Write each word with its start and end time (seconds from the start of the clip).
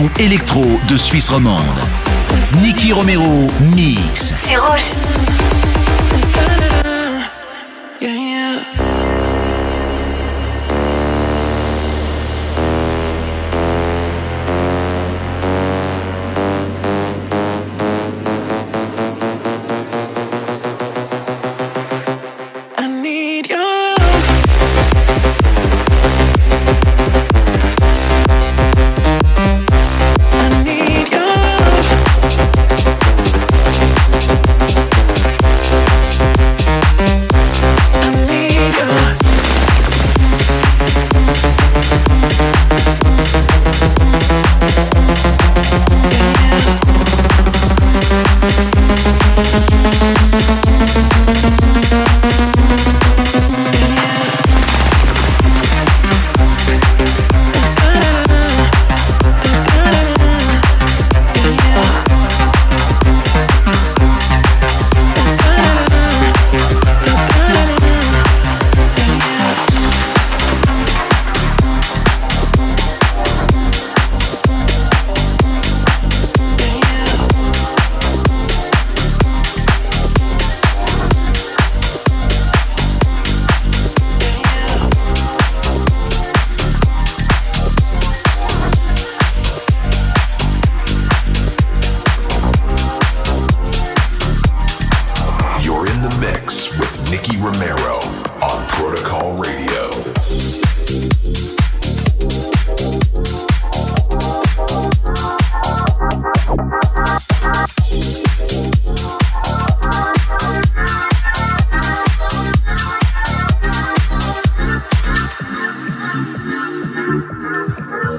Electro 0.00 0.20
électro 0.22 0.64
de 0.88 0.96
Suisse 0.96 1.28
romande. 1.28 1.89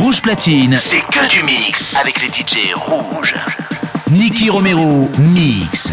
Rouge 0.00 0.20
platine. 0.20 0.76
C'est 0.76 0.98
que 0.98 1.28
du 1.30 1.42
mix 1.44 1.96
avec 1.96 2.20
les 2.20 2.28
DJ 2.28 2.74
rouges. 2.74 3.36
Niki 4.10 4.50
Romero, 4.50 5.08
mix. 5.18 5.92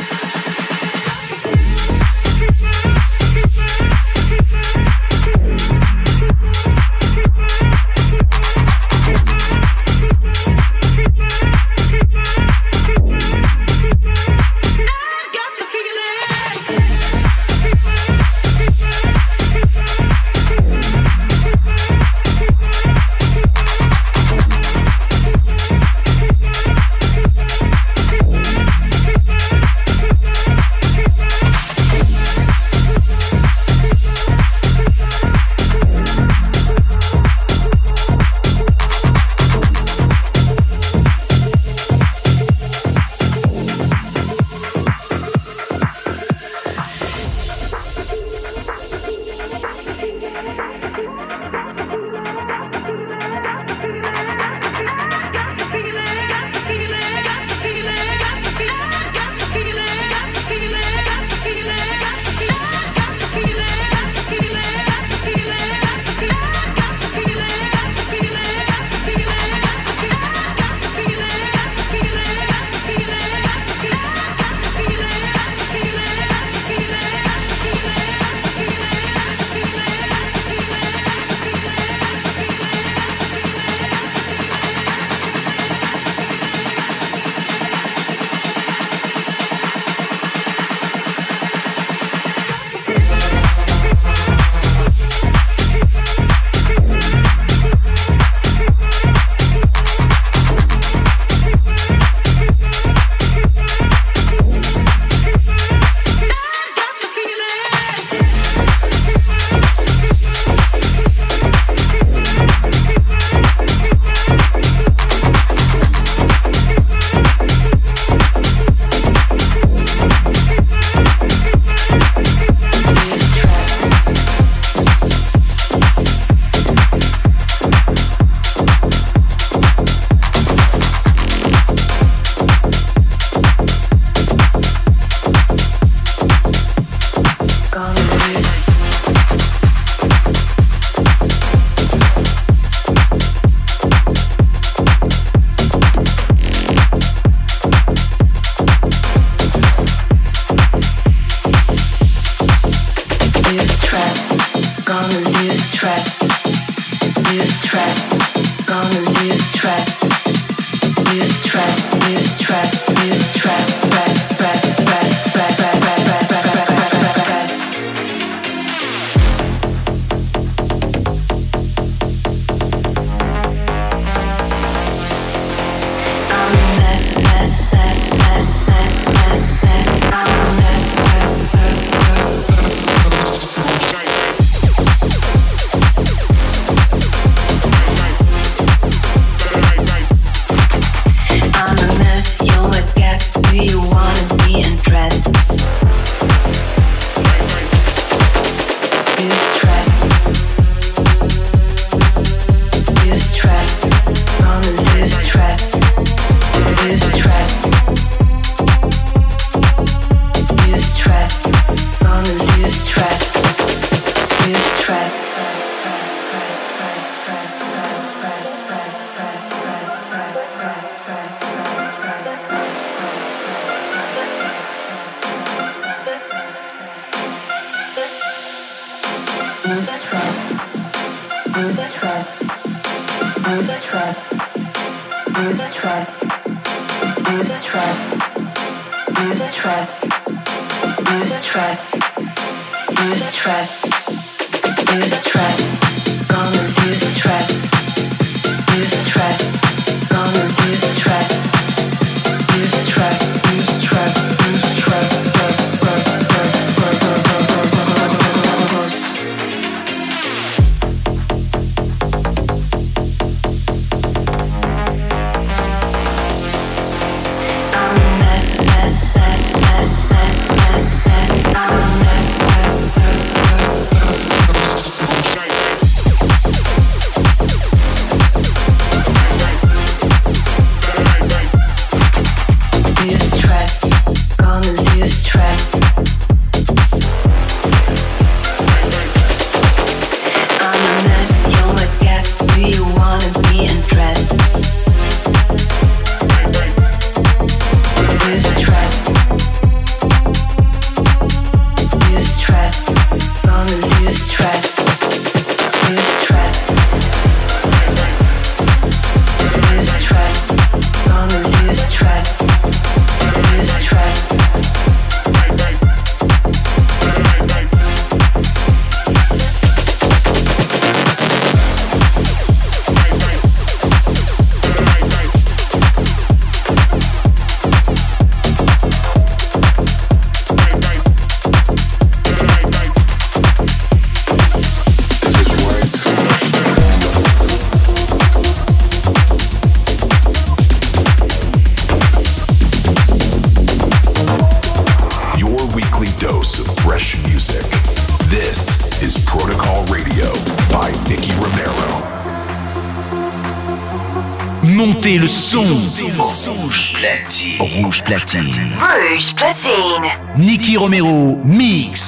Qui 360.61 360.77
Romero, 360.77 361.39
mix. 361.43 362.00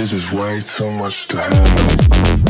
This 0.00 0.14
is 0.14 0.32
way 0.32 0.60
too 0.64 0.90
much 0.92 1.28
to 1.28 1.36
handle. 1.42 2.49